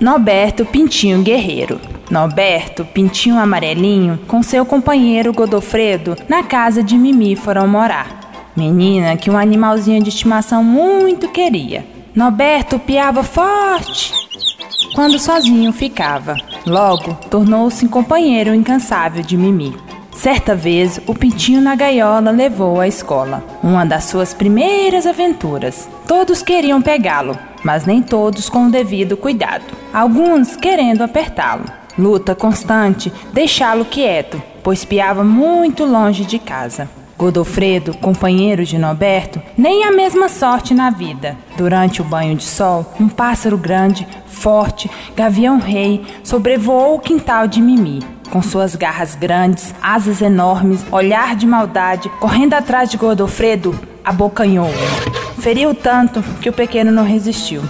[0.00, 1.80] Norberto Pintinho Guerreiro.
[2.10, 8.50] Norberto, pintinho amarelinho, com seu companheiro Godofredo, na casa de Mimi foram morar.
[8.56, 11.86] Menina que um animalzinho de estimação muito queria.
[12.14, 14.12] Norberto piava forte
[14.94, 16.34] quando sozinho ficava.
[16.66, 19.89] Logo, tornou-se companheiro incansável de Mimi.
[20.20, 25.88] Certa vez, o pintinho na gaiola levou à escola, uma das suas primeiras aventuras.
[26.06, 29.64] Todos queriam pegá-lo, mas nem todos com o devido cuidado.
[29.94, 31.64] Alguns querendo apertá-lo.
[31.98, 36.86] Luta constante, deixá-lo quieto, pois piava muito longe de casa.
[37.16, 41.34] Godofredo, companheiro de Norberto, nem a mesma sorte na vida.
[41.56, 47.62] Durante o banho de sol, um pássaro grande, forte, gavião rei, sobrevoou o quintal de
[47.62, 48.00] Mimi.
[48.30, 55.40] Com suas garras grandes, asas enormes, olhar de maldade, correndo atrás de Godofredo, abocanhou-o.
[55.40, 57.62] Feriu tanto que o pequeno não resistiu.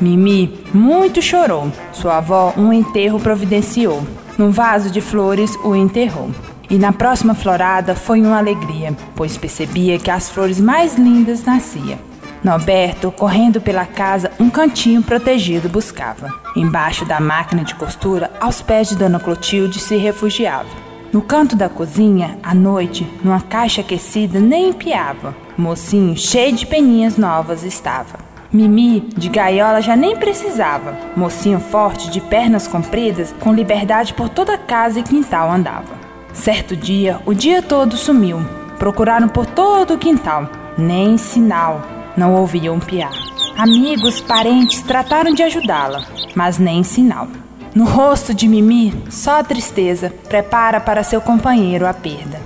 [0.00, 1.70] Mimi muito chorou.
[1.92, 4.02] Sua avó um enterro providenciou.
[4.36, 6.30] Num vaso de flores o enterrou.
[6.70, 12.07] E na próxima florada foi uma alegria, pois percebia que as flores mais lindas nasciam.
[12.42, 16.32] Norberto, correndo pela casa, um cantinho protegido buscava.
[16.54, 20.68] Embaixo da máquina de costura, aos pés de Dona Clotilde, se refugiava.
[21.12, 25.34] No canto da cozinha, à noite, numa caixa aquecida, nem piava.
[25.56, 28.18] mocinho, cheio de peninhas novas, estava.
[28.52, 30.96] Mimi, de gaiola, já nem precisava.
[31.16, 35.98] Mocinho forte, de pernas compridas, com liberdade por toda casa e quintal andava.
[36.32, 38.40] Certo dia, o dia todo sumiu.
[38.78, 40.48] Procuraram por todo o quintal.
[40.78, 41.97] Nem sinal.
[42.18, 43.12] Não ouviam piar.
[43.56, 46.02] Amigos, parentes trataram de ajudá-la,
[46.34, 47.28] mas nem sinal.
[47.72, 52.40] No rosto de Mimi, só a tristeza prepara para seu companheiro a perda.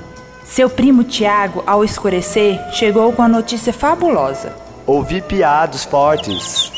[0.45, 4.55] Seu primo Tiago, ao escurecer, chegou com a notícia fabulosa.
[4.87, 6.71] Ouvi piados fortes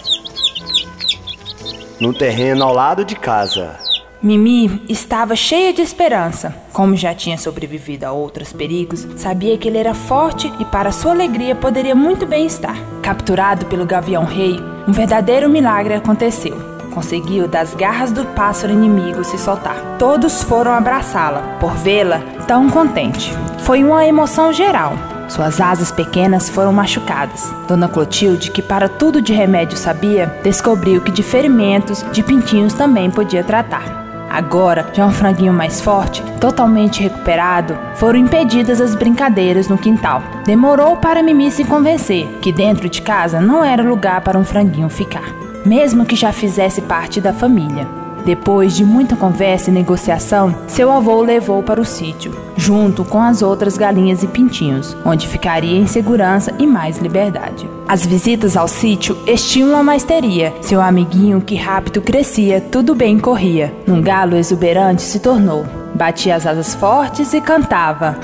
[1.99, 3.84] no terreno ao lado de casa.
[4.25, 6.57] Mimi estava cheia de esperança.
[6.73, 11.13] Como já tinha sobrevivido a outros perigos, sabia que ele era forte e, para sua
[11.13, 12.75] alegria, poderia muito bem estar.
[13.03, 14.59] Capturado pelo Gavião Rei,
[14.89, 16.57] um verdadeiro milagre aconteceu.
[16.91, 19.77] Conseguiu das garras do pássaro inimigo se soltar.
[19.99, 23.31] Todos foram abraçá-la, por vê-la tão contente.
[23.59, 24.95] Foi uma emoção geral.
[25.29, 27.53] Suas asas pequenas foram machucadas.
[27.69, 33.11] Dona Clotilde, que para tudo de remédio sabia, descobriu que de ferimentos de pintinhos também
[33.11, 34.04] podia tratar.
[34.31, 40.23] Agora, já um franguinho mais forte, totalmente recuperado, foram impedidas as brincadeiras no quintal.
[40.45, 44.89] Demorou para Mimi se convencer que dentro de casa não era lugar para um franguinho
[44.89, 45.33] ficar,
[45.65, 48.04] mesmo que já fizesse parte da família.
[48.25, 53.23] Depois de muita conversa e negociação, seu avô o levou para o sítio, junto com
[53.23, 57.69] as outras galinhas e pintinhos, onde ficaria em segurança e mais liberdade.
[57.87, 60.55] As visitas ao sítio estimulam a maisteria.
[60.63, 63.75] Seu amiguinho, que rápido crescia, tudo bem corria.
[63.87, 65.67] Num galo exuberante se tornou.
[65.95, 68.19] Batia as asas fortes e cantava.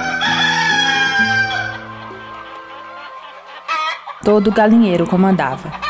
[4.25, 5.90] Todo galinheiro comandava.